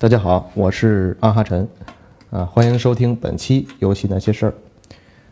[0.00, 1.66] 大家好，我是阿哈陈，
[2.30, 4.54] 啊，欢迎收听本期游戏那些事儿。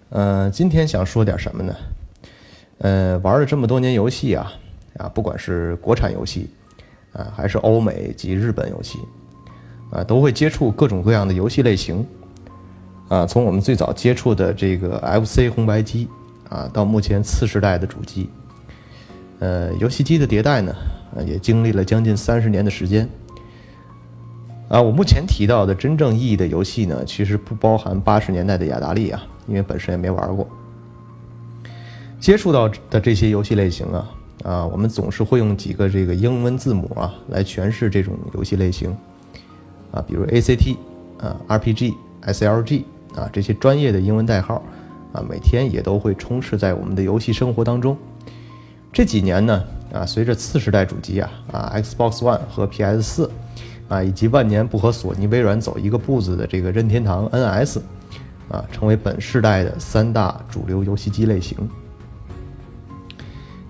[0.08, 1.73] 呃，今天想说点什么呢？
[2.79, 4.52] 呃，玩了这么多年游戏啊，
[4.99, 6.50] 啊，不管是国产游戏，
[7.13, 8.98] 啊，还是欧美及日本游戏，
[9.93, 12.05] 啊，都会接触各种各样的游戏类型。
[13.09, 16.09] 啊，从我们最早接触的这个 FC 红白机，
[16.48, 18.29] 啊，到目前次时代的主机，
[19.39, 20.75] 呃，游戏机的迭代呢，
[21.14, 23.09] 啊，也经历了将近三十年的时间。
[24.69, 30.47] 啊，我目前提到的真正意义的游戏呢，其实不包含八十年代的雅达利啊，因为本身也没玩过。
[32.19, 34.11] 接触到的这些游戏类型啊，
[34.42, 38.91] 啊，我们总是会用几个这个英文字母啊来诠释这种游戏类型，
[39.92, 40.77] 啊，比如 ACT
[41.20, 41.95] 啊、RPG、
[42.25, 42.83] SLG
[43.14, 44.61] 啊这些专业的英文代号，
[45.12, 47.97] 啊，每天也都会充斥在我们的游戏生活当中。
[48.92, 53.30] 这几年呢，啊，随着次时代主机啊啊 Xbox One 和 PS 四。
[53.89, 57.79] 啊，以及万年不和索尼、微软走一个步子的这个任天堂 NS，
[58.48, 61.56] 啊，成为本世代的三大主流游戏机类型。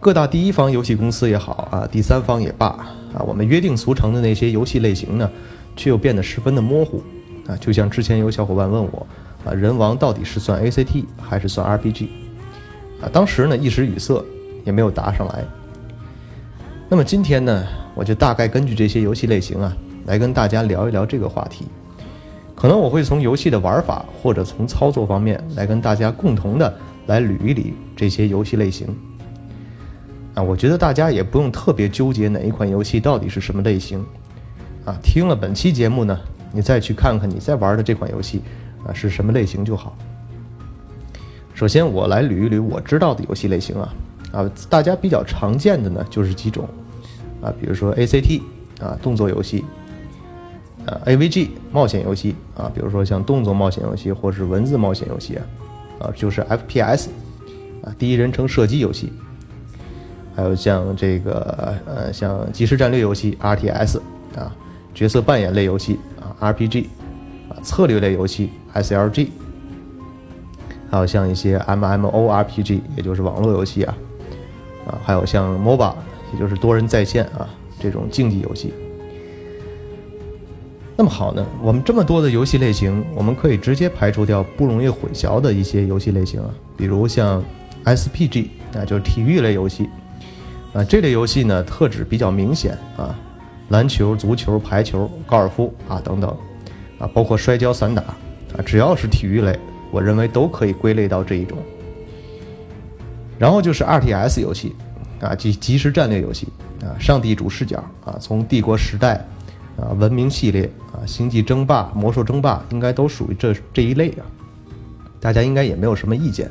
[0.01, 5.31] 各大第一方游戏公司也好啊，第三方也罢啊，我们约定俗成的那些游戏类型呢，
[5.75, 7.03] 却又变得十分的模糊。
[7.47, 9.07] 啊，就像之前有小伙伴问我，
[9.45, 12.09] 啊，人王到底是算 ACT 还是算 RPG？
[13.03, 14.25] 啊，当时呢一时语塞，
[14.65, 15.45] 也没有答上来。
[16.89, 19.77] 那么今天呢，我就大概根据这些游戏类型啊。
[20.07, 21.67] 来跟大家聊一聊这个话题，
[22.55, 26.73] 可能我会从游戏的玩法或者从操作方面来跟大家共同的
[27.07, 28.87] 来捋一捋这些游戏类型。
[30.35, 34.05] 啊，我觉得大家也不用特别纠结哪一款游戏到底是什么类型。
[34.85, 36.17] 啊，听了本期节目呢，
[36.53, 38.41] 你再去看看你在玩的这款游戏
[38.87, 39.97] 啊是什么类型就好。
[41.53, 43.95] 首先我来捋一捋我知道的游戏类型啊，
[44.31, 46.69] 啊，大家比较常见的呢就是几种，
[47.43, 48.43] 啊，比如说 ACT
[48.81, 49.65] 啊，动作游戏。
[50.87, 55.43] 呃，AVG 冒险游戏啊，比如说像动作冒险游戏或是文字冒险游戏啊，
[55.99, 57.09] 啊，就是 FPS
[57.83, 59.13] 啊，第一人称射击游戏，
[60.35, 63.99] 还有像这个呃，像即时战略游戏 RTS
[64.37, 64.55] 啊，
[64.95, 66.85] 角色扮演类游戏啊 RPG
[67.49, 69.29] 啊，策略类游戏 SLG，
[70.89, 73.99] 还有像一些 MMORPG，也就是网络游戏啊，
[74.87, 75.95] 啊，还有像 MOBA，
[76.33, 77.49] 也就是多人在线啊
[77.81, 78.73] 这种竞技游戏。
[80.99, 87.45] 那么好呢，我们这么多的游戏类型，我们可以直接排除掉不容易混淆的一些游戏类型啊，比如像
[87.85, 89.91] SPG 啊，就是体育类游戏
[90.73, 93.15] 啊，这类游戏呢特指比较明显啊，
[93.69, 96.35] 篮球、足球、排球、高尔夫啊等等
[96.99, 98.17] 啊，包括摔跤、散打啊，
[98.65, 99.59] 只要是体育类，
[99.91, 101.59] 我认为都可以归类到这一种。
[103.39, 104.75] 然后就是 RTS 游戏
[105.21, 106.49] 啊，即即时战略游戏
[106.81, 109.23] 啊，上帝主视角啊，从帝国时代。
[109.77, 110.71] 啊，文明系列，
[111.07, 114.27] 星际争霸、魔兽争霸应该都属于这这一类啊，
[115.21, 116.51] 大家应该也没有什么意见。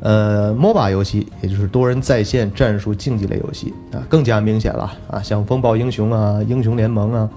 [0.00, 7.28] 呃，MOBA 游戏也就是多人在线战术竞技类游戏啊，更加明显了啊，像风暴英雄啊、英雄联盟啊、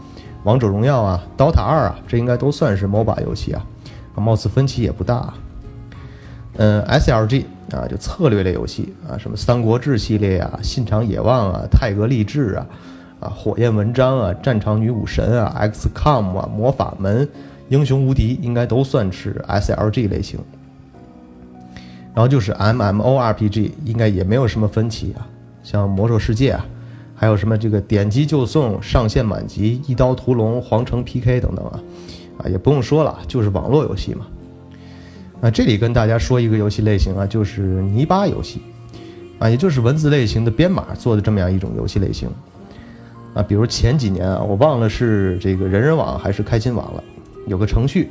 [0.44, 3.66] 王者荣耀啊、DOTA 二啊，这应该都算是 MOBA 游戏啊，
[4.16, 5.34] 貌似分歧也不大。
[6.58, 12.66] 嗯，SLG 啊，就策略类游戏啊，什么三国志系列啊、信长野望啊、泰格励志啊。
[13.22, 17.26] 啊，火焰文章啊，战场女武神啊，XCOM 啊，魔法门，
[17.70, 20.40] 英雄无敌，应该都算是 SLG 类型。
[22.14, 25.26] 然后就是 MMORPG，应该也没有什么分歧啊，
[25.64, 26.66] 像魔兽世界啊，
[27.16, 31.80] 还有什么这个点击就送、上线满级、一刀屠龙、皇城 PK 等等啊，
[32.40, 34.26] 啊，也不用说了，就是网络游戏嘛。
[35.42, 38.62] 啊，这里跟大家说一个游戏类型啊，就是泥巴游戏，
[39.40, 42.28] 啊，也就是文字类型的编码做的这么样一种游戏类型。
[43.34, 47.04] 啊，比如前几年啊，我忘了是这个人人网还是开心网了，
[47.48, 48.10] 有个程序，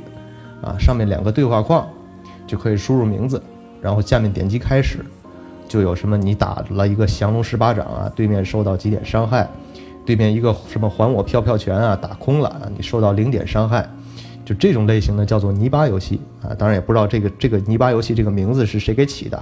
[0.63, 1.87] 啊，上面两个对话框，
[2.47, 3.41] 就可以输入名字，
[3.81, 5.05] 然后下面点击开始，
[5.67, 9.47] 就有什么你打了一个降龙十八掌啊，对面受到几点伤害，
[10.05, 13.87] 对面一个什么还我飘飘拳啊，打空了啊，你受到零点伤害，
[14.43, 19.39] 就这种类型的叫做泥巴游戏啊，当然也不知道这个这个泥巴游戏这个名字是谁给起的。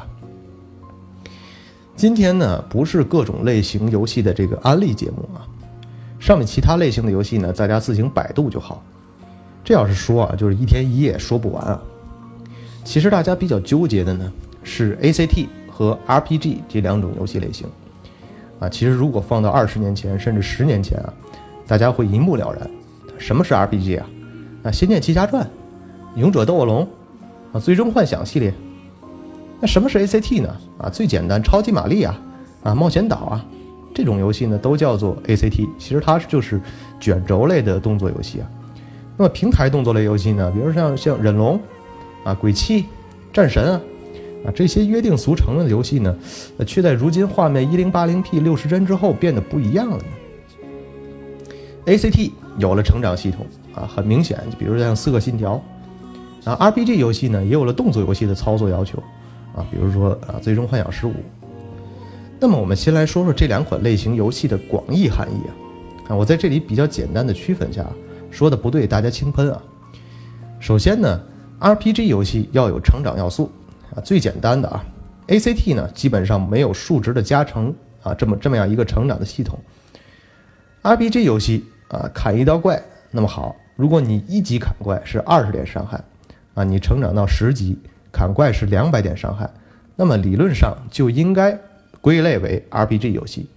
[1.96, 5.48] 今天呢，不是各种类型游戏的这个安利节目啊。
[6.20, 8.84] 上面其他类型的游戏呢，大家自行百度就好。
[9.64, 11.82] 这要是说啊，就是一天一夜说不完啊。
[12.84, 14.32] 其实大家比较纠结的呢，
[14.64, 17.68] 是 ACT 和 RPG 这两种游戏类型
[18.60, 18.68] 啊。
[18.68, 21.14] 其实如果放到二十年前，甚至十年前啊，
[21.68, 22.70] 大家会一目了然。
[23.18, 24.08] 什么是 RPG 啊？
[24.64, 25.44] 啊，《仙剑奇侠传》、
[26.20, 26.84] 《勇者斗恶龙》
[27.52, 28.54] 啊，《最终幻想》系列。
[29.60, 30.56] 那什么是 ACT 呢？
[30.80, 32.20] 啊，最简单，超级玛丽啊，
[32.64, 33.46] 啊，冒险岛啊。
[33.94, 36.62] 这种游戏呢都叫做 ACT，其实它就是
[37.00, 38.50] 卷轴类的动作游戏啊。
[39.18, 41.60] 那么平台动作类游戏呢，比如像像忍龙
[42.24, 42.86] 啊、鬼泣、
[43.34, 43.82] 战神啊
[44.46, 46.16] 啊这些约定俗成的游戏呢，
[46.58, 50.04] 呃，却在如今画面一零八零 P 六十帧之后变得不一样了呢。
[51.86, 55.62] ACT 有了成长系统啊，很明显，比如像《刺客信条》
[56.50, 59.02] 啊，RPG 游戏呢也有了动作游戏的操作要求
[59.56, 61.12] 啊，比如说啊，《最终幻想十五》。
[62.40, 65.52] 那么我们先来说说这两款类型游戏的广义含义啊，
[66.10, 67.86] 啊，我在这里比较简单的区分一下。
[68.32, 69.60] 说的不对，大家轻喷啊！
[70.60, 71.20] 首先呢
[71.60, 73.52] ，RPG 游戏要有成长要素
[73.96, 74.86] 啊，最简单的啊
[75.28, 79.60] ，ACT 呢基本上没有数值的加成啊，这么这么样一个成长的系统。
[80.84, 86.00] RPG 游戏啊，砍一刀怪，那么好，如果你一级砍怪是二十点伤害
[86.54, 87.80] 啊，你成长到十级
[88.12, 89.50] 砍怪是两百点伤害，
[89.96, 91.60] 那么理论上就应该
[92.02, 93.48] 归类为 RPG 游戏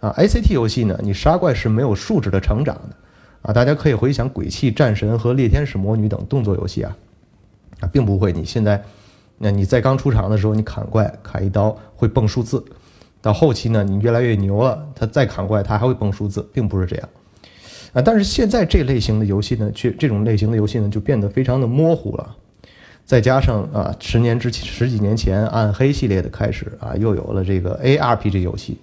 [0.00, 0.14] 啊。
[0.18, 2.96] ACT 游戏呢，你杀怪是没有数值的成长的。
[3.42, 6.96] 啊，大家可以回想《鬼泣》《战神》和《猎天使魔女》等动作游戏啊，
[7.80, 8.32] 啊，并不会。
[8.32, 8.82] 你现在，
[9.36, 12.64] 那你在刚出场的时候，你砍怪砍一刀会蹦数字，
[13.20, 17.08] 到后期呢，你越来越牛了，它再砍怪它还会蹦数字，并不是这样。
[17.92, 22.34] 啊，但是现在这类型的游戏呢，却这种类型的游戏呢就变得非常的模糊了。
[23.06, 28.78] 再加上啊，十年之前十几年前暗黑系列的开始啊，又有了这个 ARPG 游戏。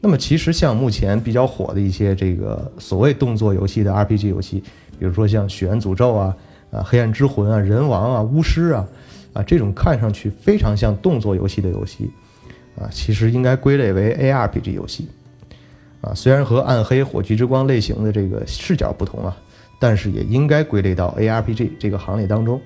[0.00, 4.62] 那么其实像目前比较火的一些这个所谓动作游戏的 RPG 游戏，
[4.98, 6.36] 比如说像《血源诅咒》啊、
[6.72, 8.86] 啊《黑暗之魂》啊、人王啊、巫师啊，
[9.32, 12.10] 啊这种看上去非常像动作游戏的游戏，
[12.78, 15.08] 啊其实应该归类为 ARPG 游戏，
[16.00, 19.36] 啊虽然和暗黑、火炬之光类型的这个视角不同啊，
[19.78, 22.60] 但是也应该归类到 ARPG 这个行列当中。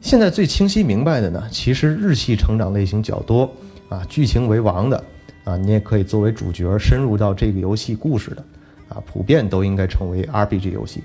[0.00, 3.50] 现在最清晰明白的呢，其实日系成长类型较多
[3.88, 5.04] 啊，剧情为王的。
[5.44, 8.44] 啊，你也可以作为主角深入到这个游戏故事的，
[8.90, 11.02] 啊，普遍都应该成为 RPG 游戏。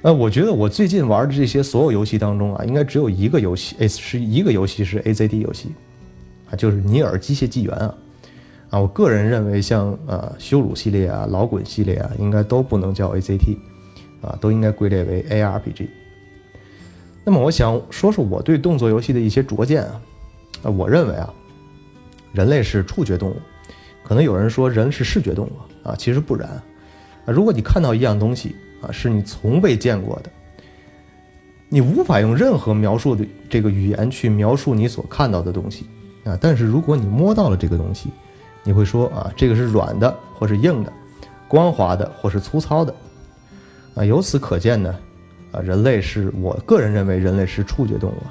[0.00, 5.68] 呃，我觉得我最近玩的这些所有游戏当中啊，应该只有一个游戏，哎，是一个游戏是 ACD 游戏，
[6.50, 7.94] 啊，就是《尼尔：机械纪元》啊。
[8.70, 13.54] 啊，我个人认为，像呃羞辱系列啊、老滚系列啊，应该都不能叫 ACT，
[14.22, 15.88] 啊，都应该归类为 ARPG。
[17.28, 20.00] 那么，我想说说我对动作游戏的一些拙见啊，
[20.62, 21.30] 啊，我认为啊。
[22.32, 23.36] 人类是触觉动物，
[24.02, 25.52] 可能有人说人是视觉动物
[25.86, 26.62] 啊，其实不然啊。
[27.26, 30.30] 如果你看到一样东西啊，是你从未见过的，
[31.68, 35.86] 你无法用任何描述的这个语言去描述你所看到的东西
[36.24, 36.34] 啊。
[36.40, 38.08] 但是如果你摸到了这个东西，
[38.64, 40.90] 你会说啊，这个是软的或是硬的，
[41.46, 42.94] 光滑的或是粗糙的
[43.94, 44.02] 啊。
[44.02, 44.94] 由此可见呢，
[45.52, 48.22] 啊，人类是我个人认为人类是触觉动物。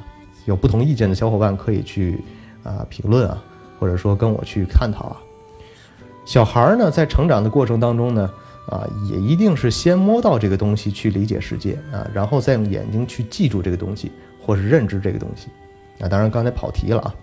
[0.45, 2.19] 有不同意见的小伙伴可以去
[2.63, 3.43] 啊评论啊。
[3.79, 5.17] 或者说跟我去探讨啊，
[6.25, 8.27] 小孩儿呢在成长的过程当中呢，
[8.67, 14.11] 啊也一定是先摸到这个东西去理解世界啊，然后再用眼睛去记住这个东西
[14.43, 15.49] 或是认知这个东西，
[16.03, 17.13] 啊当然刚才跑题了啊。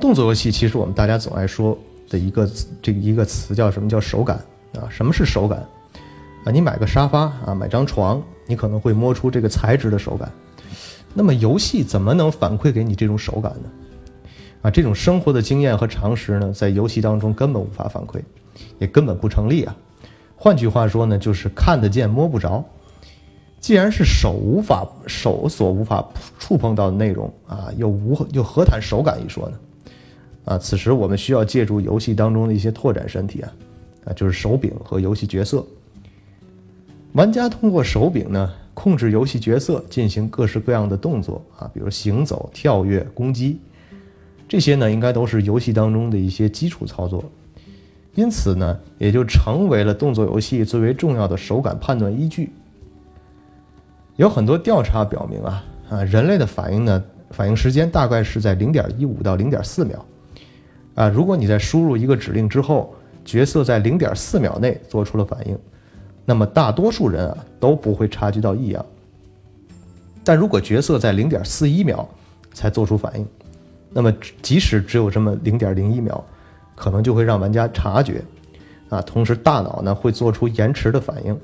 [0.00, 1.78] 动作游戏其实我们大家总爱说
[2.10, 2.50] 的一个
[2.82, 4.36] 这一个词叫什么叫手感
[4.74, 4.90] 啊？
[4.90, 5.64] 什么是手感
[6.44, 6.50] 啊？
[6.50, 10.30] 你买个沙发啊，买张床，你可能会摸出这个材质的手感，
[11.14, 13.70] 那么游戏怎么能反馈给你这种手感呢？
[14.62, 18.20] 啊，这种生活的经验和常识呢，在游戏当中根本无法反馈，
[18.78, 19.76] 也根本不成立啊。
[20.36, 22.64] 换句话说呢，就是看得见摸不着。
[23.60, 29.58] 既然是手无法手所无法触碰到的内容啊，又无又何谈手感一说呢？
[30.44, 33.52] 啊，此时我们需要借助游戏当中的一些拓展身体啊，
[34.06, 35.64] 啊，就是手柄和游戏角色。
[37.12, 43.58] 玩家通过手柄呢，控制游戏角色进行各式各样的动作啊，比如行走、跳跃、攻击。
[44.46, 47.24] 这些呢，应该都是游戏当中的一些基础操作，
[48.14, 52.50] 因此呢，也就成为了动作游戏最为重要的手感判断依据。
[54.16, 60.04] 有很多调查表明啊，啊，人类的反应呢，反应时间大概是在零点一五到零点四秒，
[60.94, 65.58] 啊，如果你在输入一个指令之后，角色在零点四秒内做出了反应，
[66.28, 68.84] 那么大多数人啊都不会察觉到异样。
[70.22, 72.06] 但如果角色在零点四一秒
[72.52, 73.26] 才做出反应，
[73.88, 76.22] 那么，即使只有这么零点零一秒，
[76.74, 78.22] 可能就会让玩家察觉，
[78.90, 81.34] 啊，同时大脑呢会做出延迟的反应，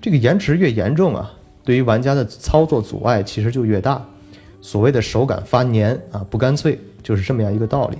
[0.00, 1.30] 这个延迟越严重啊，
[1.62, 4.02] 对于玩家的操作阻碍其实就越大。
[4.62, 7.98] 所谓的手感发黏啊不干脆，就是这么样一个道理。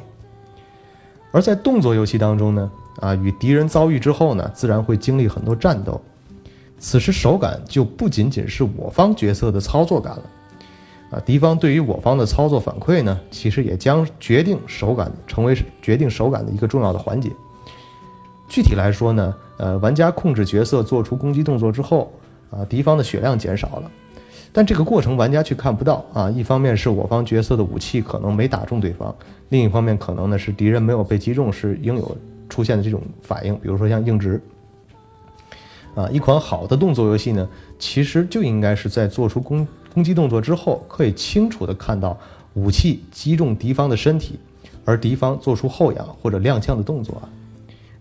[1.30, 6.00] 而在动作游戏当中呢，啊，与敌人遭遇之后呢，自然会经历很多战斗，
[6.78, 10.22] 此时手感就不仅仅是我方角色的操作感了。
[11.10, 17.30] 啊，敌方对于我方的操作反馈呢，其实也将决定手感成为决定手感的一个重要的环节。
[18.48, 22.12] 具体来说呢，呃，玩家控制角色做出攻击动作之后，
[22.50, 23.90] 啊，敌方的血量减少了，
[24.52, 26.28] 但这个过程玩家却看不到啊。
[26.30, 29.14] 一方面是我方角色的武器可能没打中对方，
[29.50, 32.16] 另一方面可能呢是敌人没有被击中是应有
[32.48, 34.40] 出现的这种反应，比如说像硬直。
[35.94, 37.48] 啊，一款好的动作游戏呢，
[37.78, 42.18] 其实就应该是在做出攻攻击动作之后，可以清楚的看到
[42.52, 44.38] 武器击中敌方的身体，
[44.84, 47.28] 而敌方做出后仰或者踉跄的动作啊。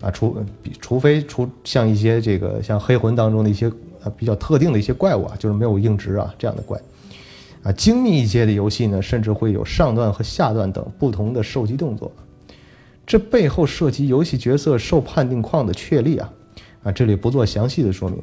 [0.02, 3.70] 啊，除比除非除像一些这个像黑魂当中的一些
[4.04, 6.78] 啊比较特定的一些怪物啊，就是没有硬直啊这样的怪，
[7.64, 12.12] 啊，精密一些的游戏呢，甚至会有上段和下段等不同的受击动作，
[13.06, 16.34] 这背后涉及游戏角色受判定框的确立啊。
[16.84, 18.22] 啊，这里不做详细的说明。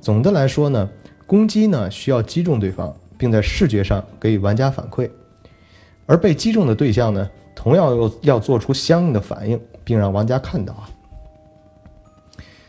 [0.00, 0.88] 总的来说呢，
[1.26, 5.10] 攻击呢需要击中对方，并在视觉上给予玩家反馈，
[6.04, 10.90] 而被击中的对象呢，同样要要做出相应的反应，并让玩家看到啊。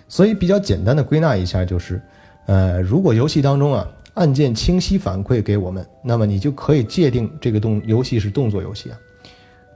[0.08, 2.02] 所以比较简单的归纳一下就是，
[2.46, 8.98] 呃，如果游戏当中啊按键清晰反馈给我们，那么你就可以界定这个动游戏是动作游戏啊。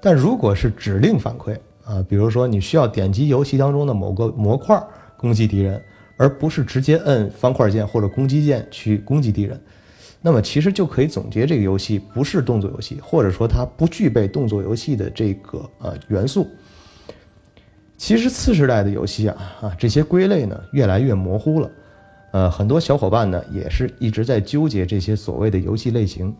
[0.02, 4.82] 但如果是指令反馈啊，比如说你需要点击游戏当中的某个模块。
[5.18, 5.80] 攻击敌人，
[6.18, 9.62] 而不是直接摁方块键或者攻击键去攻击敌人，
[10.20, 16.48] 那么其实就可以总结这个游戏不是动作游戏，或者说它不具备动作游戏的这个呃元素。
[17.98, 21.72] 其实次时代的游戏啊啊这些归类呢越来越模糊了，
[22.32, 26.36] 呃很多小伙伴呢也是一直在纠结这些所谓的游戏类型。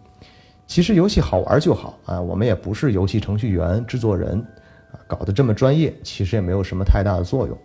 [0.72, 4.42] 其实游戏好玩就好啊，我们也不是游戏程序员、制作人
[4.94, 7.58] 啊，搞得这么专业，其实也没有什么太大的作用。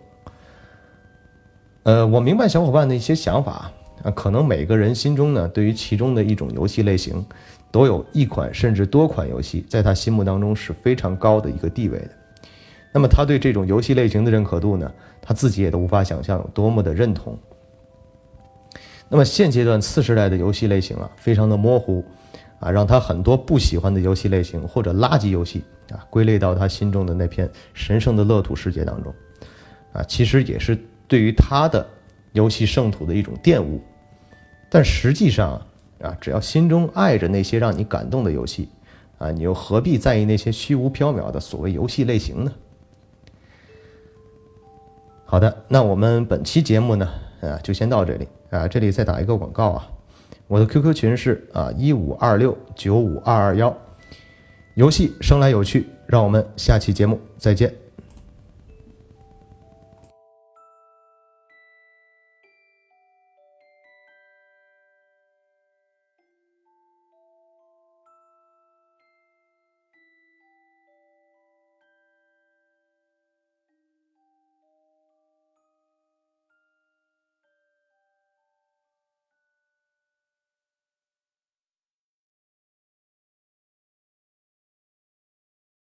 [1.83, 3.71] 呃，我明白小伙伴的一些想法
[4.03, 7.25] 啊，可能每个人心中呢，对于其中的一种游戏类型，
[7.71, 12.09] 都有一款甚至多款游戏，在他心目当中是非常高的一个地位的。
[12.91, 17.39] 那么他对这种游戏类型的认可度呢，他自己也都无法想象有多么的认同。
[19.07, 22.03] 那么现阶段次时代的游戏类型啊，非常的模糊
[22.59, 29.13] 啊，让他很多不喜欢的游戏类型或者垃圾游戏啊，归类到他心中的那片神圣的乐土世界当中
[29.93, 30.77] 啊，其实也是。
[31.09, 31.87] 对于他的
[32.33, 33.81] 游戏圣土的一种玷污，
[34.69, 35.51] 但实际上
[36.01, 38.67] 啊，只要心中爱着那些让你感动的游戏，
[39.17, 42.51] 啊，你又何必在意那些虚无缥缈的所谓游戏类型呢？
[45.23, 47.09] 好的，那我们本期节目呢，
[47.39, 49.89] 啊，就先到这里啊，这里再打一个广告啊，
[50.47, 53.75] 我的 QQ 群是啊一五二六九五二二幺，
[54.75, 57.86] 游戏生来有趣，让我们下期节目再见。